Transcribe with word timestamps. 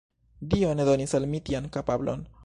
Dio 0.53 0.71
ne 0.79 0.87
donis 0.87 1.13
al 1.19 1.27
mi 1.33 1.41
tian 1.49 1.69
kapablon. 1.77 2.25